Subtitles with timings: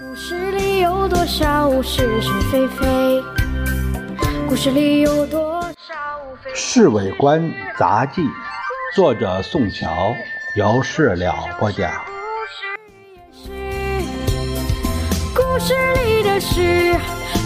[0.00, 3.22] 故事里有多少是是非非？
[4.48, 5.94] 故事里有多少
[6.42, 8.22] 非《侍卫官杂记》，
[8.94, 10.14] 作者宋乔，
[10.56, 11.90] 由事了不讲。
[15.34, 15.74] 故事
[16.06, 16.94] 里的事，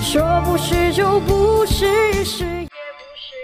[0.00, 2.68] 说不是就不是，是也不
[3.16, 3.34] 是。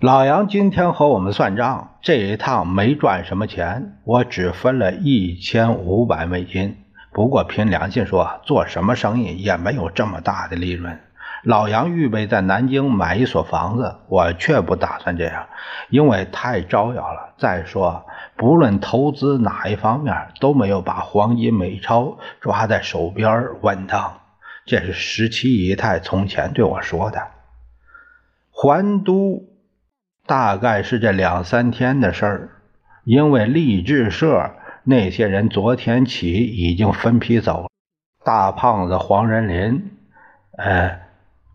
[0.00, 6.76] 老杨今天和我们算账，这一趟没赚什么钱，我只分了一千五百美金。
[7.18, 11.00] 不过凭良心说，做什么生意也没有这么大的利润。
[11.42, 15.48] 老杨预备在南京买一所房子，我却不打算这样，
[15.88, 17.34] 因为太招摇了。
[17.36, 24.20] 再说，不论投资哪一方面，都没有把黄金美钞抓在手边稳当。
[24.64, 27.20] 这是十七姨太从前对我说的。
[28.52, 29.42] 还都
[30.24, 32.50] 大概是这两三天的事儿，
[33.02, 34.52] 因为励志社
[34.88, 37.68] 那些人昨天起已经分批走了。
[38.24, 39.90] 大胖子黄仁林，
[40.56, 41.06] 呃。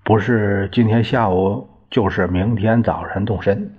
[0.05, 3.73] 不是今天下午，就是明天早晨动身。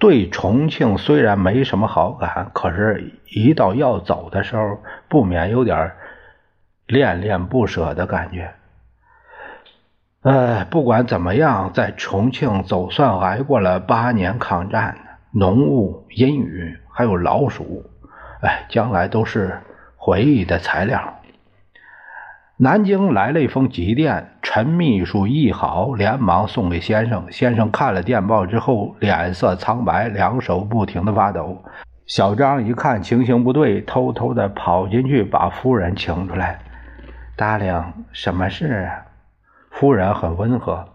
[0.00, 5.92] 对重庆虽然没什么好感，可是，一到要走的时候，不免有点
[6.88, 8.52] 恋恋不舍的感觉。
[10.22, 14.96] 呃，不管怎么样，在重庆总算挨过了八年抗战，
[15.32, 17.84] 浓雾、阴雨，还有老鼠，
[18.42, 19.60] 哎，将来都是
[19.96, 21.20] 回忆的材料。
[22.56, 27.26] 南京来了一封急电，陈秘书一好，连忙送给先生。
[27.30, 31.64] 先生看了电报之后，脸色苍白，两手不停的发抖。
[32.06, 36.58] 小张一看情形不对，偷偷的跑进去把夫人请出来。
[37.36, 39.06] 大领，什么事啊？
[39.70, 40.88] 夫人很温和。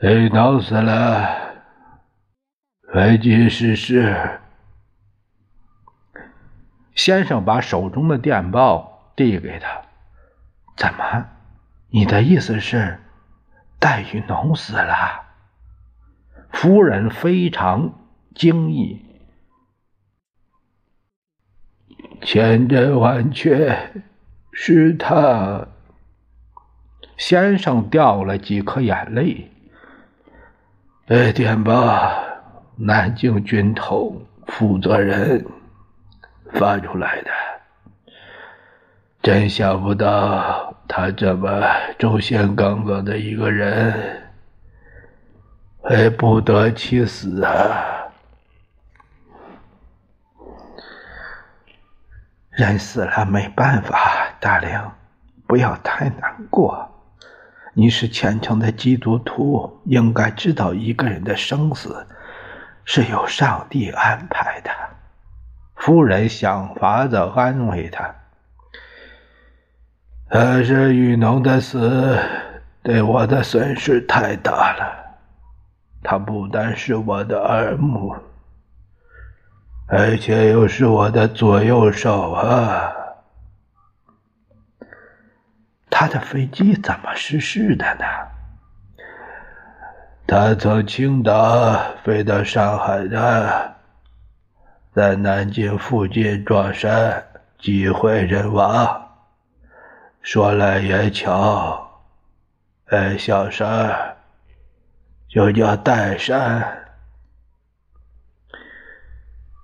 [0.00, 1.28] 哎，闹死了，
[2.92, 4.16] 飞机失事。
[6.98, 8.96] 先生把手中的电报。
[9.18, 9.82] 递给他，
[10.76, 11.26] 怎么？
[11.90, 13.00] 你的意思是
[13.80, 15.24] 戴玉农死了？
[16.52, 17.94] 夫人非常
[18.32, 19.04] 惊异，
[22.22, 23.76] 千真万确
[24.52, 25.66] 是他。
[27.16, 29.50] 先生掉了几颗眼泪。
[31.08, 32.22] 呃，电报，
[32.76, 35.44] 南京军统负责人
[36.52, 37.30] 发出来的。
[39.20, 41.62] 真想不到，他这么
[41.98, 44.22] 忠心耿耿的一个人，
[45.82, 48.06] 还不得其死啊！
[52.50, 54.80] 人死了没办法，大玲，
[55.46, 56.88] 不要太难过。
[57.74, 62.06] 你是虔诚的基督徒，应该知道一个人的生死
[62.84, 64.70] 是由上帝安排的。
[65.88, 68.14] 夫人想法子安慰他。
[70.28, 72.18] 可是雨农的死
[72.82, 75.16] 对我的损失太大了，
[76.02, 78.14] 他不但是我的耳目，
[79.86, 82.92] 而且又是我的左右手啊！
[85.88, 88.04] 他的飞机怎么失事的呢？
[90.26, 93.76] 他从青岛飞到上海的，
[94.98, 97.22] 在南京附近撞山，
[97.56, 99.10] 机毁人亡。
[100.22, 101.88] 说来也巧，
[102.86, 104.16] 哎，小山
[105.28, 106.66] 就叫戴山。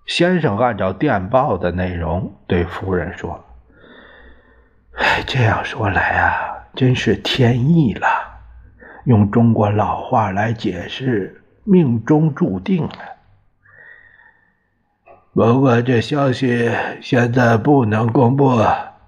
[0.06, 3.44] 先生按照电报的内容对夫人说
[4.98, 8.06] ：“哎，这样说来啊，真是天意了。
[9.04, 12.98] 用中国老话来解释，命中注定了。
[15.34, 16.70] 不过这消息
[17.02, 18.62] 现在不能公布。”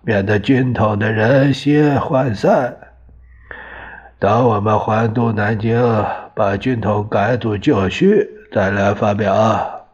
[0.07, 2.77] 免得军统的人心涣散。
[4.21, 5.83] 等我们还都南京，
[6.33, 9.89] 把军统改组就绪，再来发表。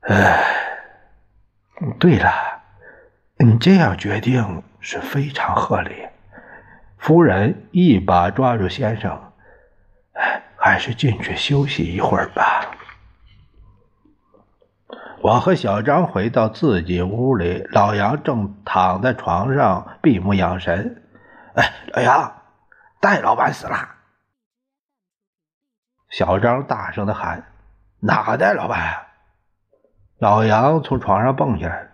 [0.00, 0.42] 哎，
[2.00, 2.32] 对了，
[3.36, 5.90] 你这样决定是非常合理。
[6.96, 9.12] 夫人一把抓住先生，
[10.14, 12.64] 哎还是进去休息一会儿吧。
[15.22, 21.00] 我和小张回到自己屋里，老杨正躺在床上闭目养神。
[21.54, 22.42] 哎，老杨，
[23.00, 23.88] 戴老板死了！
[26.10, 27.52] 小张大声的喊
[28.02, 29.06] ：“哪个戴老板？”
[30.18, 31.92] 老杨从床上蹦起来：“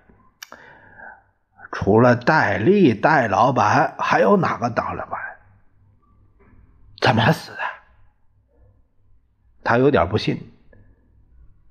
[1.70, 5.20] 除了戴笠戴老板，还有哪个当老板？
[6.98, 7.58] 怎么死的？”
[9.62, 10.54] 他有点不信。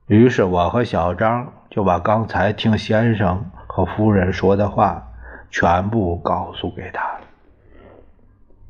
[0.08, 5.08] 于是我和小张就把刚才听先生和和夫人说的话
[5.52, 7.08] 全部告诉给他。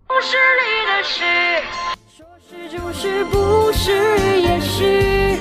[0.05, 1.23] 故事里的事，
[2.09, 3.93] 说是就是，不是
[4.41, 5.39] 也是。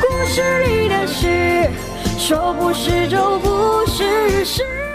[0.00, 1.70] 故事里的事，
[2.16, 4.87] 说不是就不是，是。